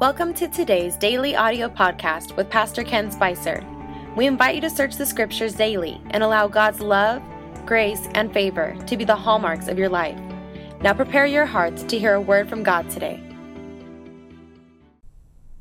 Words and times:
Welcome 0.00 0.34
to 0.34 0.48
today's 0.48 0.96
daily 0.96 1.36
audio 1.36 1.68
podcast 1.68 2.36
with 2.36 2.50
Pastor 2.50 2.82
Ken 2.82 3.12
Spicer. 3.12 3.64
We 4.16 4.26
invite 4.26 4.56
you 4.56 4.60
to 4.62 4.68
search 4.68 4.96
the 4.96 5.06
scriptures 5.06 5.54
daily 5.54 6.00
and 6.10 6.20
allow 6.20 6.48
God's 6.48 6.80
love, 6.80 7.22
grace, 7.64 8.08
and 8.14 8.32
favor 8.32 8.76
to 8.88 8.96
be 8.96 9.04
the 9.04 9.14
hallmarks 9.14 9.68
of 9.68 9.78
your 9.78 9.88
life. 9.88 10.18
Now 10.80 10.94
prepare 10.94 11.26
your 11.26 11.46
hearts 11.46 11.84
to 11.84 11.96
hear 11.96 12.14
a 12.14 12.20
word 12.20 12.48
from 12.48 12.64
God 12.64 12.90
today. 12.90 13.22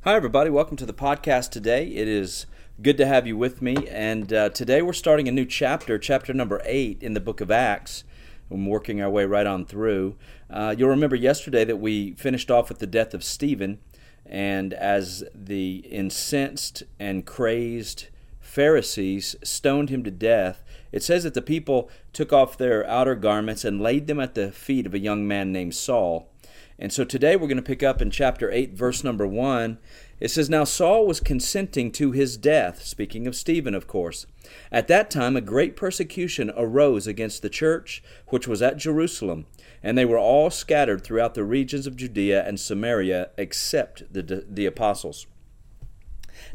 Hi, 0.01 0.15
everybody. 0.15 0.49
Welcome 0.49 0.77
to 0.77 0.85
the 0.87 0.95
podcast 0.95 1.51
today. 1.51 1.85
It 1.89 2.07
is 2.07 2.47
good 2.81 2.97
to 2.97 3.05
have 3.05 3.27
you 3.27 3.37
with 3.37 3.61
me. 3.61 3.87
And 3.87 4.33
uh, 4.33 4.49
today 4.49 4.81
we're 4.81 4.93
starting 4.93 5.27
a 5.27 5.31
new 5.31 5.45
chapter, 5.45 5.99
chapter 5.99 6.33
number 6.33 6.59
eight 6.65 7.03
in 7.03 7.13
the 7.13 7.21
book 7.21 7.39
of 7.39 7.51
Acts. 7.51 8.03
I'm 8.49 8.65
working 8.65 8.99
our 8.99 9.11
way 9.11 9.25
right 9.25 9.45
on 9.45 9.65
through. 9.65 10.15
Uh, 10.49 10.73
you'll 10.75 10.89
remember 10.89 11.15
yesterday 11.15 11.63
that 11.65 11.77
we 11.77 12.13
finished 12.13 12.49
off 12.49 12.69
with 12.69 12.79
the 12.79 12.87
death 12.87 13.13
of 13.13 13.23
Stephen. 13.23 13.77
And 14.25 14.73
as 14.73 15.23
the 15.33 15.77
incensed 15.89 16.83
and 16.99 17.25
crazed 17.25 18.07
Pharisees 18.39 19.35
stoned 19.43 19.89
him 19.89 20.03
to 20.03 20.11
death, 20.11 20.63
it 20.91 21.03
says 21.03 21.23
that 21.23 21.33
the 21.33 21.41
people 21.41 21.89
took 22.13 22.31
off 22.31 22.57
their 22.57 22.87
outer 22.87 23.15
garments 23.15 23.65
and 23.65 23.81
laid 23.81 24.07
them 24.07 24.19
at 24.19 24.35
the 24.35 24.51
feet 24.51 24.85
of 24.85 24.93
a 24.93 24.99
young 24.99 25.27
man 25.27 25.51
named 25.51 25.73
Saul. 25.75 26.29
And 26.79 26.91
so 26.91 27.03
today 27.05 27.35
we're 27.35 27.47
going 27.47 27.57
to 27.57 27.61
pick 27.61 27.83
up 27.83 28.01
in 28.01 28.09
chapter 28.09 28.51
8, 28.51 28.73
verse 28.73 29.03
number 29.03 29.27
1. 29.27 29.77
It 30.19 30.31
says, 30.31 30.49
Now 30.49 30.63
Saul 30.63 31.05
was 31.05 31.19
consenting 31.19 31.91
to 31.93 32.11
his 32.11 32.37
death, 32.37 32.83
speaking 32.83 33.27
of 33.27 33.35
Stephen, 33.35 33.75
of 33.75 33.87
course. 33.87 34.25
At 34.71 34.87
that 34.87 35.11
time, 35.11 35.35
a 35.35 35.41
great 35.41 35.75
persecution 35.75 36.51
arose 36.55 37.07
against 37.07 37.41
the 37.41 37.49
church 37.49 38.03
which 38.27 38.47
was 38.47 38.61
at 38.61 38.77
Jerusalem, 38.77 39.45
and 39.81 39.97
they 39.97 40.05
were 40.05 40.17
all 40.17 40.49
scattered 40.49 41.03
throughout 41.03 41.35
the 41.35 41.43
regions 41.43 41.85
of 41.85 41.95
Judea 41.95 42.45
and 42.47 42.59
Samaria, 42.59 43.29
except 43.37 44.11
the, 44.11 44.45
the 44.49 44.65
apostles. 44.65 45.27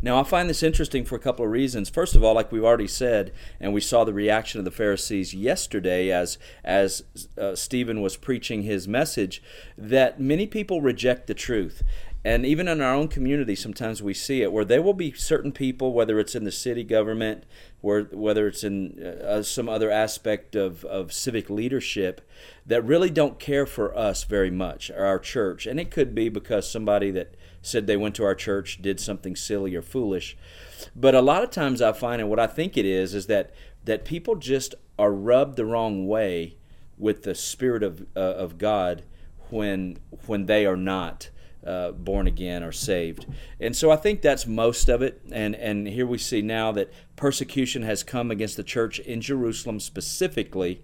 Now, 0.02 0.20
I 0.20 0.24
find 0.24 0.48
this 0.48 0.62
interesting 0.62 1.04
for 1.04 1.16
a 1.16 1.20
couple 1.20 1.44
of 1.44 1.50
reasons. 1.50 1.88
First 1.88 2.14
of 2.14 2.24
all, 2.24 2.34
like 2.34 2.52
we've 2.52 2.64
already 2.64 2.86
said, 2.86 3.32
and 3.60 3.72
we 3.72 3.80
saw 3.80 4.04
the 4.04 4.12
reaction 4.12 4.58
of 4.58 4.64
the 4.64 4.70
Pharisees 4.70 5.34
yesterday 5.34 6.10
as 6.10 6.38
as 6.64 7.04
uh, 7.36 7.54
Stephen 7.54 8.00
was 8.00 8.16
preaching 8.16 8.62
his 8.62 8.86
message, 8.86 9.42
that 9.76 10.20
many 10.20 10.46
people 10.46 10.80
reject 10.80 11.26
the 11.26 11.34
truth. 11.34 11.82
And 12.28 12.44
even 12.44 12.68
in 12.68 12.82
our 12.82 12.92
own 12.92 13.08
community, 13.08 13.54
sometimes 13.54 14.02
we 14.02 14.12
see 14.12 14.42
it 14.42 14.52
where 14.52 14.66
there 14.66 14.82
will 14.82 14.92
be 14.92 15.12
certain 15.12 15.50
people, 15.50 15.94
whether 15.94 16.20
it's 16.20 16.34
in 16.34 16.44
the 16.44 16.52
city 16.52 16.84
government, 16.84 17.44
where, 17.80 18.02
whether 18.02 18.46
it's 18.46 18.62
in 18.62 19.02
uh, 19.02 19.42
some 19.42 19.66
other 19.66 19.90
aspect 19.90 20.54
of, 20.54 20.84
of 20.84 21.10
civic 21.10 21.48
leadership, 21.48 22.20
that 22.66 22.84
really 22.84 23.08
don't 23.08 23.38
care 23.38 23.64
for 23.64 23.96
us 23.96 24.24
very 24.24 24.50
much, 24.50 24.90
or 24.90 25.06
our 25.06 25.18
church. 25.18 25.64
And 25.64 25.80
it 25.80 25.90
could 25.90 26.14
be 26.14 26.28
because 26.28 26.70
somebody 26.70 27.10
that 27.12 27.34
said 27.62 27.86
they 27.86 27.96
went 27.96 28.14
to 28.16 28.24
our 28.24 28.34
church 28.34 28.82
did 28.82 29.00
something 29.00 29.34
silly 29.34 29.74
or 29.74 29.80
foolish. 29.80 30.36
But 30.94 31.14
a 31.14 31.22
lot 31.22 31.42
of 31.42 31.50
times 31.50 31.80
I 31.80 31.92
find, 31.92 32.20
and 32.20 32.28
what 32.28 32.38
I 32.38 32.46
think 32.46 32.76
it 32.76 32.84
is, 32.84 33.14
is 33.14 33.26
that, 33.28 33.54
that 33.84 34.04
people 34.04 34.34
just 34.34 34.74
are 34.98 35.14
rubbed 35.14 35.56
the 35.56 35.64
wrong 35.64 36.06
way 36.06 36.58
with 36.98 37.22
the 37.22 37.34
Spirit 37.34 37.82
of, 37.82 38.02
uh, 38.14 38.20
of 38.20 38.58
God 38.58 39.04
when, 39.48 39.98
when 40.26 40.44
they 40.44 40.66
are 40.66 40.76
not. 40.76 41.30
Uh, 41.68 41.92
born 41.92 42.26
again 42.26 42.62
or 42.62 42.72
saved. 42.72 43.26
And 43.60 43.76
so 43.76 43.90
I 43.90 43.96
think 43.96 44.22
that's 44.22 44.46
most 44.46 44.88
of 44.88 45.02
it. 45.02 45.20
And, 45.30 45.54
and 45.54 45.86
here 45.86 46.06
we 46.06 46.16
see 46.16 46.40
now 46.40 46.72
that 46.72 46.90
persecution 47.14 47.82
has 47.82 48.02
come 48.02 48.30
against 48.30 48.56
the 48.56 48.62
church 48.62 48.98
in 49.00 49.20
Jerusalem 49.20 49.78
specifically. 49.78 50.80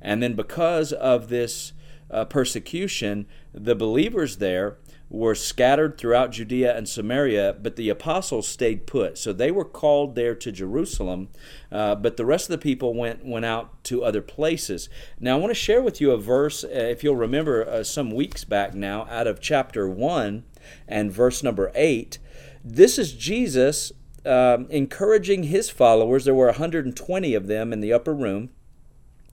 And 0.00 0.22
then 0.22 0.34
because 0.34 0.94
of 0.94 1.28
this 1.28 1.74
uh, 2.10 2.24
persecution, 2.24 3.26
the 3.52 3.74
believers 3.74 4.38
there 4.38 4.78
were 5.12 5.34
scattered 5.34 5.98
throughout 5.98 6.32
Judea 6.32 6.74
and 6.74 6.88
Samaria, 6.88 7.56
but 7.60 7.76
the 7.76 7.90
apostles 7.90 8.48
stayed 8.48 8.86
put. 8.86 9.18
So 9.18 9.34
they 9.34 9.50
were 9.50 9.64
called 9.64 10.14
there 10.14 10.34
to 10.34 10.50
Jerusalem, 10.50 11.28
uh, 11.70 11.96
but 11.96 12.16
the 12.16 12.24
rest 12.24 12.46
of 12.46 12.52
the 12.52 12.62
people 12.62 12.94
went 12.94 13.22
went 13.22 13.44
out 13.44 13.84
to 13.84 14.02
other 14.02 14.22
places. 14.22 14.88
Now 15.20 15.36
I 15.36 15.38
want 15.38 15.50
to 15.50 15.54
share 15.54 15.82
with 15.82 16.00
you 16.00 16.12
a 16.12 16.16
verse, 16.16 16.64
uh, 16.64 16.68
if 16.70 17.04
you'll 17.04 17.16
remember, 17.16 17.68
uh, 17.68 17.84
some 17.84 18.10
weeks 18.10 18.44
back 18.44 18.72
now, 18.72 19.06
out 19.10 19.26
of 19.26 19.38
chapter 19.38 19.86
one 19.86 20.44
and 20.88 21.12
verse 21.12 21.42
number 21.42 21.70
eight. 21.74 22.18
This 22.64 22.98
is 22.98 23.12
Jesus 23.12 23.92
um, 24.24 24.66
encouraging 24.70 25.44
his 25.44 25.68
followers. 25.68 26.24
There 26.24 26.34
were 26.34 26.46
120 26.46 27.34
of 27.34 27.48
them 27.48 27.70
in 27.74 27.80
the 27.80 27.92
upper 27.92 28.14
room 28.14 28.48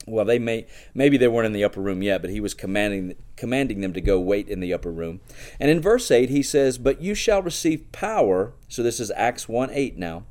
well 0.09 0.25
they 0.25 0.39
may 0.39 0.65
maybe 0.93 1.17
they 1.17 1.27
weren't 1.27 1.45
in 1.45 1.53
the 1.53 1.63
upper 1.63 1.81
room 1.81 2.01
yet 2.01 2.21
but 2.21 2.31
he 2.31 2.39
was 2.39 2.53
commanding 2.53 3.15
commanding 3.35 3.81
them 3.81 3.93
to 3.93 4.01
go 4.01 4.19
wait 4.19 4.47
in 4.49 4.59
the 4.59 4.73
upper 4.73 4.91
room. 4.91 5.21
And 5.59 5.69
in 5.69 5.81
verse 5.81 6.11
8 6.11 6.29
he 6.29 6.43
says 6.43 6.77
but 6.77 7.01
you 7.01 7.15
shall 7.15 7.41
receive 7.41 7.91
power. 7.91 8.53
So 8.67 8.83
this 8.83 8.99
is 8.99 9.11
acts 9.11 9.47
1 9.47 9.69
8 9.71 9.97
now. 9.97 10.23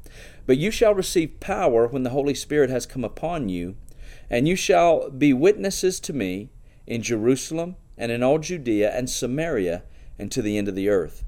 But 0.46 0.58
you 0.58 0.70
shall 0.70 0.94
receive 0.94 1.40
power 1.40 1.86
when 1.86 2.02
the 2.02 2.10
holy 2.10 2.34
spirit 2.34 2.70
has 2.70 2.86
come 2.86 3.04
upon 3.04 3.48
you 3.48 3.76
and 4.30 4.48
you 4.48 4.56
shall 4.56 5.10
be 5.10 5.32
witnesses 5.32 6.00
to 6.00 6.12
me 6.12 6.50
in 6.86 7.02
jerusalem 7.02 7.76
and 7.96 8.12
in 8.12 8.22
all 8.22 8.38
judea 8.38 8.90
and 8.94 9.10
samaria 9.10 9.82
and 10.18 10.32
to 10.32 10.42
the 10.42 10.58
end 10.58 10.68
of 10.68 10.74
the 10.74 10.88
earth. 10.88 11.24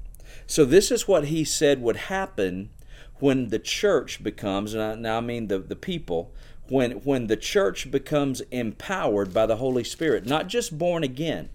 So 0.47 0.65
this 0.65 0.91
is 0.91 1.07
what 1.07 1.25
he 1.25 1.43
said 1.43 1.81
would 1.81 1.95
happen 1.95 2.69
when 3.21 3.49
the 3.49 3.59
church 3.59 4.23
becomes 4.23 4.73
and 4.73 4.83
I, 4.83 4.95
now 4.95 5.17
i 5.17 5.21
mean 5.21 5.47
the, 5.47 5.59
the 5.59 5.75
people 5.75 6.33
when 6.71 6.91
when 7.03 7.27
the 7.27 7.35
church 7.35 7.91
becomes 7.91 8.39
empowered 8.49 9.33
by 9.33 9.45
the 9.45 9.57
Holy 9.57 9.83
Spirit, 9.83 10.25
not 10.25 10.47
just 10.47 10.77
born 10.77 11.03
again, 11.03 11.49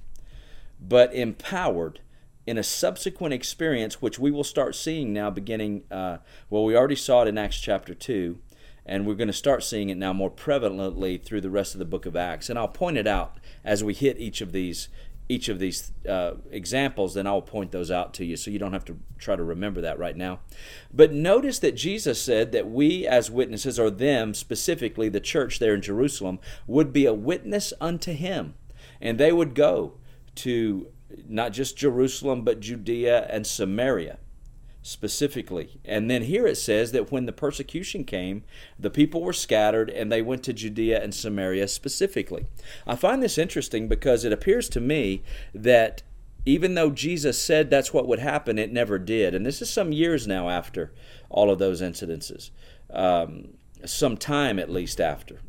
but 0.78 1.12
empowered 1.14 2.00
in 2.46 2.58
a 2.58 2.62
subsequent 2.62 3.32
experience, 3.32 4.02
which 4.02 4.18
we 4.18 4.30
will 4.30 4.44
start 4.44 4.74
seeing 4.74 5.14
now 5.14 5.30
beginning, 5.30 5.82
uh, 5.90 6.18
well, 6.50 6.64
we 6.64 6.76
already 6.76 6.94
saw 6.94 7.22
it 7.22 7.28
in 7.28 7.38
Acts 7.38 7.58
chapter 7.58 7.94
2, 7.94 8.38
and 8.84 9.06
we're 9.06 9.14
going 9.14 9.26
to 9.26 9.32
start 9.32 9.64
seeing 9.64 9.88
it 9.88 9.96
now 9.96 10.12
more 10.12 10.30
prevalently 10.30 11.20
through 11.20 11.40
the 11.40 11.50
rest 11.50 11.74
of 11.74 11.78
the 11.78 11.86
book 11.86 12.04
of 12.04 12.14
Acts. 12.14 12.50
And 12.50 12.58
I'll 12.58 12.68
point 12.68 12.98
it 12.98 13.06
out 13.06 13.38
as 13.64 13.82
we 13.82 13.94
hit 13.94 14.18
each 14.18 14.42
of 14.42 14.52
these 14.52 14.88
each 15.28 15.48
of 15.48 15.58
these 15.58 15.92
uh, 16.08 16.34
examples, 16.50 17.14
then 17.14 17.26
I'll 17.26 17.42
point 17.42 17.72
those 17.72 17.90
out 17.90 18.14
to 18.14 18.24
you 18.24 18.36
so 18.36 18.50
you 18.50 18.58
don't 18.58 18.72
have 18.72 18.84
to 18.86 18.98
try 19.18 19.34
to 19.34 19.42
remember 19.42 19.80
that 19.80 19.98
right 19.98 20.16
now. 20.16 20.40
But 20.92 21.12
notice 21.12 21.58
that 21.60 21.72
Jesus 21.72 22.20
said 22.20 22.52
that 22.52 22.70
we, 22.70 23.06
as 23.06 23.30
witnesses, 23.30 23.78
or 23.78 23.90
them 23.90 24.34
specifically, 24.34 25.08
the 25.08 25.20
church 25.20 25.58
there 25.58 25.74
in 25.74 25.82
Jerusalem, 25.82 26.38
would 26.66 26.92
be 26.92 27.06
a 27.06 27.14
witness 27.14 27.72
unto 27.80 28.12
him. 28.12 28.54
And 29.00 29.18
they 29.18 29.32
would 29.32 29.54
go 29.54 29.94
to 30.36 30.88
not 31.28 31.52
just 31.52 31.76
Jerusalem, 31.76 32.42
but 32.42 32.60
Judea 32.60 33.26
and 33.28 33.46
Samaria 33.46 34.18
specifically. 34.86 35.80
And 35.84 36.08
then 36.08 36.22
here 36.22 36.46
it 36.46 36.54
says 36.54 36.92
that 36.92 37.10
when 37.10 37.26
the 37.26 37.32
persecution 37.32 38.04
came, 38.04 38.44
the 38.78 38.88
people 38.88 39.20
were 39.20 39.32
scattered 39.32 39.90
and 39.90 40.12
they 40.12 40.22
went 40.22 40.44
to 40.44 40.52
Judea 40.52 41.02
and 41.02 41.12
Samaria 41.12 41.66
specifically. 41.66 42.46
I 42.86 42.94
find 42.94 43.20
this 43.20 43.36
interesting 43.36 43.88
because 43.88 44.24
it 44.24 44.32
appears 44.32 44.68
to 44.70 44.80
me 44.80 45.24
that 45.52 46.02
even 46.44 46.74
though 46.74 46.90
Jesus 46.90 47.36
said 47.36 47.68
that's 47.68 47.92
what 47.92 48.06
would 48.06 48.20
happen, 48.20 48.60
it 48.60 48.72
never 48.72 48.96
did. 48.96 49.34
And 49.34 49.44
this 49.44 49.60
is 49.60 49.68
some 49.68 49.90
years 49.90 50.28
now 50.28 50.48
after 50.48 50.92
all 51.28 51.50
of 51.50 51.58
those 51.58 51.82
incidences, 51.82 52.50
um, 52.90 53.54
some 53.84 54.16
time 54.16 54.60
at 54.60 54.70
least 54.70 55.00
after. 55.00 55.40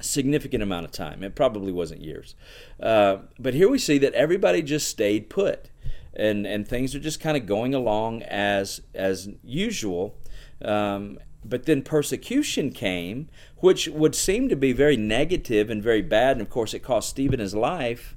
Significant 0.00 0.60
amount 0.60 0.86
of 0.86 0.90
time. 0.90 1.22
It 1.22 1.36
probably 1.36 1.70
wasn't 1.70 2.00
years. 2.00 2.34
Uh, 2.82 3.18
but 3.38 3.54
here 3.54 3.68
we 3.68 3.78
see 3.78 3.98
that 3.98 4.14
everybody 4.14 4.60
just 4.60 4.88
stayed 4.88 5.30
put 5.30 5.70
and 6.14 6.46
and 6.46 6.66
things 6.66 6.94
are 6.94 7.00
just 7.00 7.20
kind 7.20 7.36
of 7.36 7.46
going 7.46 7.74
along 7.74 8.22
as 8.22 8.80
as 8.94 9.28
usual. 9.42 10.16
Um, 10.62 11.18
but 11.42 11.64
then 11.64 11.82
persecution 11.82 12.70
came, 12.70 13.28
which 13.58 13.88
would 13.88 14.14
seem 14.14 14.48
to 14.48 14.56
be 14.56 14.72
very 14.72 14.96
negative 14.96 15.70
and 15.70 15.82
very 15.82 16.02
bad, 16.02 16.32
and 16.32 16.42
of 16.42 16.50
course 16.50 16.74
it 16.74 16.80
cost 16.80 17.08
Stephen 17.08 17.40
his 17.40 17.54
life. 17.54 18.16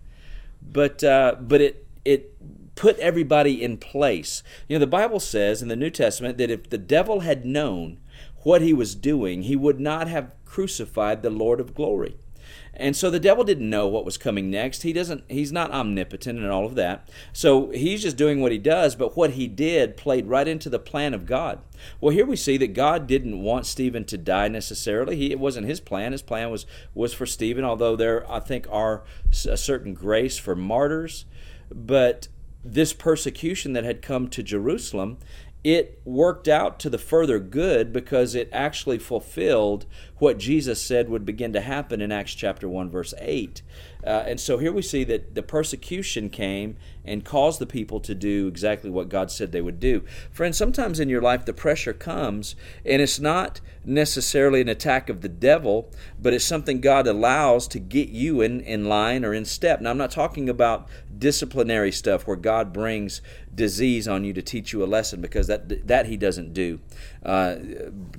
But 0.61 1.03
uh, 1.03 1.35
but 1.39 1.61
it 1.61 1.87
it 2.03 2.35
put 2.75 2.97
everybody 2.99 3.63
in 3.63 3.77
place. 3.77 4.43
You 4.67 4.75
know, 4.75 4.79
the 4.79 4.87
Bible 4.87 5.19
says 5.19 5.61
in 5.61 5.67
the 5.67 5.75
New 5.75 5.89
Testament 5.89 6.37
that 6.37 6.49
if 6.49 6.69
the 6.69 6.78
devil 6.78 7.22
had 7.22 7.46
known 7.46 7.99
what 8.43 8.61
he 8.61 8.73
was 8.73 8.96
doing, 8.96 9.43
he 9.43 9.55
would 9.55 9.79
not 9.79 10.07
have 10.07 10.31
crucified 10.46 11.22
the 11.22 11.29
Lord 11.29 11.59
of 11.59 11.73
glory. 11.73 12.17
And 12.75 12.96
so 12.96 13.11
the 13.11 13.20
devil 13.20 13.43
didn't 13.43 13.70
know 13.70 13.87
what 13.87 14.05
was 14.05 14.17
coming 14.17 14.49
next. 14.49 14.81
He 14.81 14.93
doesn't 14.93 15.23
he's 15.29 15.52
not 15.52 15.72
omnipotent 15.72 16.40
and 16.40 16.49
all 16.49 16.66
of 16.66 16.75
that. 16.75 17.08
So 17.31 17.70
he's 17.70 18.02
just 18.02 18.17
doing 18.17 18.41
what 18.41 18.52
he 18.52 18.58
does, 18.58 18.96
but 18.96 19.16
what 19.16 19.31
he 19.31 19.47
did 19.47 19.96
played 19.96 20.25
right 20.25 20.47
into 20.47 20.70
the 20.70 20.79
plan 20.79 21.14
of 21.14 21.28
God. 21.28 21.59
Well, 22.02 22.14
here 22.14 22.25
we 22.25 22.35
see 22.35 22.58
that 22.58 22.73
God 22.73 23.05
didn't 23.05 23.41
want 23.41 23.67
Stephen 23.67 24.05
to 24.05 24.17
die 24.17 24.47
necessarily. 24.47 25.16
He, 25.16 25.31
it 25.31 25.40
wasn't 25.40 25.67
his 25.67 25.79
plan. 25.79 26.14
His 26.14 26.23
plan 26.23 26.49
was 26.49 26.66
was 26.96 27.14
for 27.14 27.28
Stephen, 27.28 27.64
although 27.64 27.96
there 27.96 28.29
I 28.31 28.40
think 28.40 28.66
are 28.72 29.03
a 29.47 29.58
certain 29.58 29.93
grace 29.93 30.40
for 30.40 30.55
martyrs, 30.55 31.25
but 31.72 32.28
this 32.66 32.93
persecution 32.93 33.73
that 33.73 33.84
had 33.84 34.02
come 34.02 34.29
to 34.29 34.41
Jerusalem 34.41 35.17
it 35.63 36.01
worked 36.03 36.47
out 36.47 36.79
to 36.79 36.89
the 36.89 36.97
further 36.97 37.39
good 37.39 37.93
because 37.93 38.35
it 38.35 38.49
actually 38.51 38.99
fulfilled 38.99 39.85
what 40.17 40.37
Jesus 40.37 40.81
said 40.81 41.09
would 41.09 41.25
begin 41.25 41.53
to 41.53 41.61
happen 41.61 42.01
in 42.01 42.11
Acts 42.11 42.33
chapter 42.33 42.67
1 42.67 42.89
verse 42.89 43.13
8 43.17 43.61
Uh, 44.05 44.23
and 44.28 44.40
so 44.40 44.58
here 44.58 44.72
we 44.72 44.82
see 44.82 45.03
that 45.05 45.35
the 45.35 45.44
persecution 45.44 46.29
came 46.29 46.78
and 47.05 47.26
caused 47.26 47.59
the 47.59 47.66
people 47.66 48.00
to 48.00 48.16
do 48.16 48.47
exactly 48.47 48.90
what 48.90 49.09
God 49.09 49.29
said 49.32 49.52
they 49.52 49.61
would 49.61 49.79
do. 49.79 50.03
Friends, 50.32 50.58
sometimes 50.58 51.00
in 51.00 51.09
your 51.09 51.22
life 51.22 51.46
the 51.46 51.53
pressure 51.53 51.94
comes, 51.94 52.55
and 52.85 53.02
it's 53.02 53.20
not 53.20 53.61
necessarily 53.85 54.61
an 54.61 54.70
attack 54.70 55.09
of 55.09 55.22
the 55.22 55.29
devil, 55.29 55.91
but 56.20 56.34
it's 56.34 56.46
something 56.46 56.79
God 56.79 57.08
allows 57.08 57.67
to 57.70 57.79
get 57.79 58.09
you 58.09 58.41
in, 58.41 58.61
in 58.61 58.85
line 58.85 59.26
or 59.26 59.34
in 59.34 59.46
step. 59.46 59.82
Now, 59.82 59.91
I'm 59.91 59.97
not 59.97 60.11
talking 60.11 60.49
about 60.49 60.88
disciplinary 61.17 61.91
stuff 61.91 62.26
where 62.26 62.38
God 62.38 62.73
brings 62.73 63.22
disease 63.53 64.08
on 64.08 64.23
you 64.23 64.34
to 64.34 64.41
teach 64.41 64.73
you 64.73 64.84
a 64.84 64.85
lesson 64.85 65.22
because 65.22 65.47
that 65.47 65.88
that 65.88 66.08
he 66.08 66.17
doesn't 66.17 66.53
do. 66.53 66.79
Uh, 67.23 67.56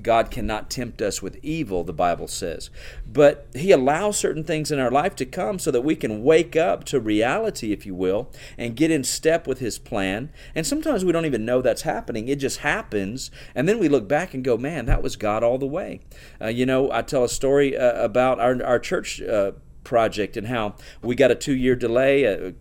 God 0.03 0.31
cannot 0.31 0.71
tempt 0.71 1.03
us 1.03 1.21
with 1.21 1.39
evil, 1.43 1.85
the 1.85 1.93
Bible 1.93 2.29
says, 2.29 2.71
but 3.07 3.47
He 3.55 3.71
allows 3.71 4.17
certain 4.17 4.45
things 4.45 4.71
in 4.71 4.79
our 4.79 4.91
life 4.91 5.15
to 5.17 5.27
come 5.27 5.59
so 5.59 5.71
that 5.75 5.83
we 5.83 5.95
can 5.95 6.23
wake 6.23 6.57
up 6.57 6.85
to 6.85 6.99
reality, 6.99 7.73
if 7.73 7.85
you 7.85 7.95
will, 7.95 8.31
and 8.57 8.75
get 8.75 8.91
in 8.91 9.05
step 9.05 9.47
with 9.47 9.59
His 9.59 9.79
plan. 9.79 10.31
And 10.55 10.67
sometimes 10.67 11.05
we 11.05 11.13
don't 11.13 11.27
even 11.27 11.45
know 11.45 11.61
that's 11.61 11.83
happening; 11.83 12.29
it 12.29 12.37
just 12.37 12.61
happens, 12.61 13.31
and 13.55 13.69
then 13.69 13.79
we 13.79 13.89
look 13.89 14.09
back 14.09 14.33
and 14.33 14.43
go, 14.43 14.57
"Man, 14.57 14.87
that 14.87 15.03
was 15.03 15.17
God 15.17 15.43
all 15.43 15.59
the 15.59 15.67
way." 15.67 16.01
Uh, 16.41 16.49
you 16.49 16.65
know, 16.65 16.91
I 16.91 17.03
tell 17.03 17.25
a 17.25 17.29
story 17.29 17.77
uh, 17.77 18.03
about 18.03 18.41
our 18.41 18.63
our 18.65 18.79
church 18.79 19.21
uh, 19.21 19.53
project 19.83 20.37
and 20.37 20.47
how 20.47 20.77
we 21.03 21.15
got 21.15 21.31
a 21.31 21.35
two 21.35 21.55
year 21.55 21.77
delay. 21.77 22.27
Uh, 22.27 22.53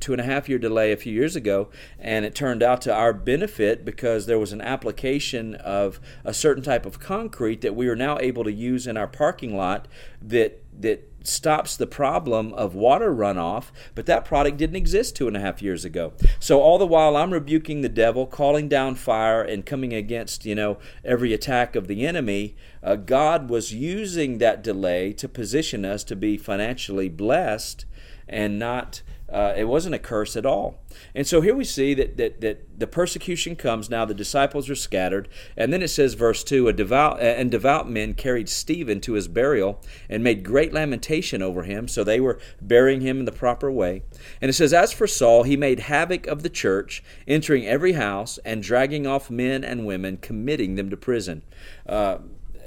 two 0.00 0.12
and 0.12 0.20
a 0.20 0.24
half 0.24 0.50
year 0.50 0.58
delay 0.58 0.92
a 0.92 0.96
few 0.96 1.12
years 1.12 1.34
ago, 1.34 1.70
and 1.98 2.24
it 2.24 2.34
turned 2.34 2.62
out 2.62 2.82
to 2.82 2.92
our 2.92 3.12
benefit 3.14 3.86
because 3.86 4.26
there 4.26 4.38
was 4.38 4.52
an 4.52 4.60
application 4.60 5.54
of 5.54 5.98
a 6.24 6.34
certain 6.34 6.62
type 6.62 6.84
of 6.84 7.00
concrete 7.00 7.62
that 7.62 7.74
we 7.74 7.88
are 7.88 7.96
now 7.96 8.18
able 8.18 8.44
to 8.44 8.52
use 8.52 8.86
in 8.86 8.98
our 8.98 9.06
parking 9.06 9.56
lot 9.56 9.88
that 10.20 10.62
that 10.78 11.07
stops 11.22 11.76
the 11.76 11.86
problem 11.86 12.52
of 12.54 12.74
water 12.74 13.12
runoff, 13.12 13.66
but 13.94 14.06
that 14.06 14.24
product 14.24 14.56
didn't 14.56 14.76
exist 14.76 15.16
two 15.16 15.26
and 15.26 15.36
a 15.36 15.40
half 15.40 15.62
years 15.62 15.84
ago. 15.84 16.12
So 16.38 16.60
all 16.60 16.78
the 16.78 16.86
while 16.86 17.16
I'm 17.16 17.32
rebuking 17.32 17.82
the 17.82 17.88
devil, 17.88 18.26
calling 18.26 18.68
down 18.68 18.94
fire, 18.94 19.42
and 19.42 19.66
coming 19.66 19.92
against 19.92 20.44
you 20.44 20.54
know 20.54 20.78
every 21.04 21.32
attack 21.32 21.76
of 21.76 21.86
the 21.86 22.06
enemy. 22.06 22.54
Uh, 22.82 22.96
God 22.96 23.50
was 23.50 23.74
using 23.74 24.38
that 24.38 24.62
delay 24.62 25.12
to 25.14 25.28
position 25.28 25.84
us 25.84 26.04
to 26.04 26.16
be 26.16 26.36
financially 26.36 27.08
blessed 27.08 27.84
and 28.28 28.58
not 28.58 29.02
uh, 29.30 29.52
it 29.56 29.64
wasn't 29.64 29.94
a 29.94 29.98
curse 29.98 30.36
at 30.36 30.46
all. 30.46 30.78
And 31.14 31.26
so 31.26 31.42
here 31.42 31.54
we 31.54 31.64
see 31.64 31.92
that, 31.94 32.16
that, 32.16 32.40
that 32.40 32.80
the 32.80 32.86
persecution 32.86 33.56
comes 33.56 33.90
now, 33.90 34.06
the 34.06 34.14
disciples 34.14 34.70
are 34.70 34.74
scattered. 34.74 35.28
And 35.56 35.70
then 35.70 35.82
it 35.82 35.88
says, 35.88 36.14
verse 36.14 36.42
2 36.42 36.68
a 36.68 36.72
devout, 36.72 37.20
And 37.20 37.50
devout 37.50 37.90
men 37.90 38.14
carried 38.14 38.48
Stephen 38.48 39.00
to 39.02 39.12
his 39.12 39.28
burial 39.28 39.82
and 40.08 40.24
made 40.24 40.44
great 40.44 40.72
lamentation 40.72 41.42
over 41.42 41.64
him. 41.64 41.88
So 41.88 42.04
they 42.04 42.20
were 42.20 42.40
burying 42.60 43.02
him 43.02 43.18
in 43.18 43.24
the 43.26 43.32
proper 43.32 43.70
way. 43.70 44.02
And 44.40 44.48
it 44.48 44.54
says, 44.54 44.72
As 44.72 44.92
for 44.92 45.06
Saul, 45.06 45.42
he 45.42 45.56
made 45.56 45.80
havoc 45.80 46.26
of 46.26 46.42
the 46.42 46.50
church, 46.50 47.02
entering 47.26 47.66
every 47.66 47.92
house 47.92 48.38
and 48.46 48.62
dragging 48.62 49.06
off 49.06 49.30
men 49.30 49.62
and 49.62 49.84
women, 49.84 50.16
committing 50.16 50.76
them 50.76 50.88
to 50.88 50.96
prison. 50.96 51.42
Uh, 51.86 52.18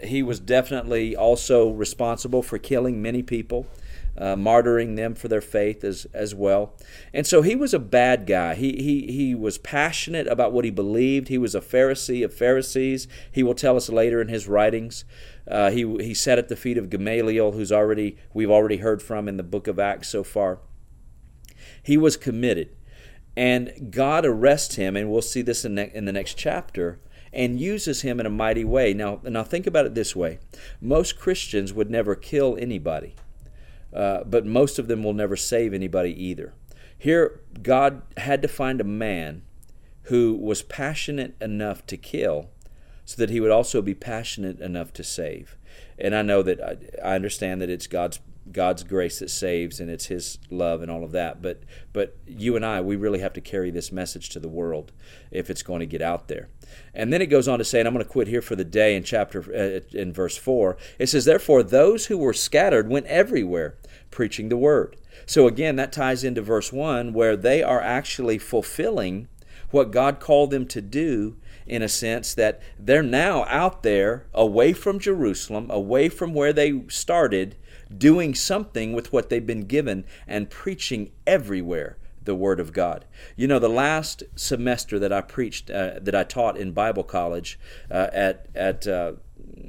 he 0.03 0.23
was 0.23 0.39
definitely 0.39 1.15
also 1.15 1.69
responsible 1.69 2.41
for 2.41 2.57
killing 2.57 3.01
many 3.01 3.23
people 3.23 3.67
uh, 4.17 4.35
martyring 4.35 4.95
them 4.95 5.15
for 5.15 5.27
their 5.27 5.41
faith 5.41 5.83
as, 5.83 6.05
as 6.13 6.35
well. 6.35 6.73
And 7.13 7.25
so 7.25 7.41
he 7.41 7.55
was 7.55 7.73
a 7.73 7.79
bad 7.79 8.27
guy. 8.27 8.55
He, 8.55 8.73
he, 8.73 9.11
he 9.11 9.35
was 9.35 9.57
passionate 9.57 10.27
about 10.27 10.51
what 10.51 10.65
he 10.65 10.71
believed. 10.71 11.27
He 11.27 11.37
was 11.37 11.55
a 11.55 11.61
Pharisee 11.61 12.23
of 12.23 12.33
Pharisees. 12.33 13.07
He 13.31 13.43
will 13.43 13.55
tell 13.55 13.77
us 13.77 13.89
later 13.89 14.21
in 14.21 14.27
his 14.27 14.47
writings. 14.47 15.05
Uh, 15.49 15.71
he, 15.71 15.85
he 15.97 16.13
sat 16.13 16.37
at 16.37 16.49
the 16.49 16.55
feet 16.55 16.77
of 16.77 16.89
Gamaliel, 16.89 17.53
who's 17.53 17.71
already 17.71 18.17
we've 18.33 18.51
already 18.51 18.77
heard 18.77 19.01
from 19.01 19.27
in 19.27 19.37
the 19.37 19.43
book 19.43 19.67
of 19.67 19.79
Acts 19.79 20.09
so 20.09 20.23
far. 20.23 20.59
He 21.81 21.97
was 21.97 22.17
committed. 22.17 22.69
And 23.35 23.91
God 23.91 24.25
arrests 24.25 24.75
him, 24.75 24.97
and 24.97 25.09
we'll 25.09 25.21
see 25.21 25.41
this 25.41 25.63
in, 25.63 25.75
ne- 25.75 25.91
in 25.93 26.03
the 26.03 26.11
next 26.11 26.37
chapter 26.37 26.99
and 27.33 27.61
uses 27.61 28.01
him 28.01 28.19
in 28.19 28.25
a 28.25 28.29
mighty 28.29 28.65
way. 28.65 28.93
Now, 28.93 29.21
now 29.23 29.43
think 29.43 29.65
about 29.65 29.85
it 29.85 29.95
this 29.95 30.15
way: 30.15 30.39
most 30.81 31.17
Christians 31.17 31.73
would 31.73 31.89
never 31.89 32.15
kill 32.15 32.57
anybody. 32.59 33.15
Uh, 33.93 34.23
but 34.25 34.45
most 34.45 34.79
of 34.79 34.87
them 34.87 35.03
will 35.03 35.13
never 35.13 35.35
save 35.35 35.73
anybody 35.73 36.11
either. 36.23 36.53
Here, 36.97 37.41
God 37.61 38.01
had 38.17 38.41
to 38.41 38.47
find 38.47 38.79
a 38.79 38.85
man 38.85 39.43
who 40.03 40.33
was 40.33 40.61
passionate 40.61 41.35
enough 41.41 41.85
to 41.87 41.97
kill 41.97 42.49
so 43.05 43.17
that 43.17 43.29
he 43.29 43.39
would 43.39 43.51
also 43.51 43.81
be 43.81 43.93
passionate 43.93 44.59
enough 44.59 44.93
to 44.93 45.03
save. 45.03 45.57
And 45.97 46.15
I 46.15 46.21
know 46.21 46.41
that 46.43 46.61
I, 46.61 46.77
I 47.03 47.15
understand 47.15 47.61
that 47.61 47.69
it's 47.69 47.87
God's 47.87 48.19
God's 48.51 48.83
grace 48.83 49.19
that 49.19 49.29
saves 49.29 49.79
and 49.79 49.89
it's 49.89 50.05
his 50.05 50.37
love 50.49 50.81
and 50.81 50.91
all 50.91 51.03
of 51.03 51.11
that. 51.11 51.41
But 51.41 51.63
but 51.93 52.17
you 52.27 52.55
and 52.55 52.65
I 52.65 52.81
we 52.81 52.95
really 52.95 53.19
have 53.19 53.33
to 53.33 53.41
carry 53.41 53.71
this 53.71 53.91
message 53.91 54.29
to 54.29 54.39
the 54.39 54.49
world 54.49 54.91
if 55.31 55.49
it's 55.49 55.63
going 55.63 55.79
to 55.79 55.85
get 55.85 56.01
out 56.01 56.27
there. 56.27 56.49
And 56.93 57.11
then 57.11 57.21
it 57.21 57.27
goes 57.27 57.47
on 57.47 57.59
to 57.59 57.65
say 57.65 57.79
and 57.79 57.87
I'm 57.87 57.93
going 57.93 58.05
to 58.05 58.11
quit 58.11 58.27
here 58.27 58.41
for 58.41 58.55
the 58.55 58.65
day 58.65 58.95
in 58.95 59.03
chapter 59.03 59.41
uh, 59.53 59.97
in 59.97 60.13
verse 60.13 60.37
4 60.37 60.77
it 60.99 61.07
says 61.07 61.25
therefore 61.25 61.63
those 61.63 62.07
who 62.07 62.17
were 62.17 62.33
scattered 62.33 62.89
went 62.89 63.05
everywhere 63.07 63.77
preaching 64.09 64.49
the 64.49 64.57
word. 64.57 64.97
So 65.25 65.47
again, 65.47 65.75
that 65.77 65.91
ties 65.91 66.23
into 66.23 66.41
verse 66.41 66.73
1 66.73 67.13
where 67.13 67.35
they 67.35 67.63
are 67.63 67.81
actually 67.81 68.37
fulfilling 68.37 69.27
what 69.71 69.91
God 69.91 70.19
called 70.19 70.51
them 70.51 70.65
to 70.67 70.81
do 70.81 71.37
in 71.65 71.81
a 71.81 71.87
sense 71.87 72.33
that 72.33 72.61
they're 72.77 73.03
now 73.03 73.45
out 73.45 73.83
there 73.83 74.25
away 74.33 74.73
from 74.73 74.99
Jerusalem, 74.99 75.69
away 75.69 76.09
from 76.09 76.33
where 76.33 76.51
they 76.51 76.83
started, 76.89 77.55
doing 77.97 78.35
something 78.35 78.93
with 78.93 79.11
what 79.11 79.29
they've 79.29 79.45
been 79.45 79.65
given 79.65 80.05
and 80.27 80.49
preaching 80.49 81.11
everywhere 81.25 81.97
the 82.23 82.35
Word 82.35 82.59
of 82.59 82.71
God. 82.71 83.05
You 83.35 83.47
know, 83.47 83.59
the 83.59 83.69
last 83.69 84.23
semester 84.35 84.99
that 84.99 85.11
I 85.11 85.21
preached, 85.21 85.69
uh, 85.71 85.99
that 86.01 86.15
I 86.15 86.23
taught 86.23 86.57
in 86.57 86.71
Bible 86.71 87.03
college 87.03 87.59
uh, 87.89 88.07
at, 88.13 88.47
at 88.53 88.87
uh, 88.87 89.13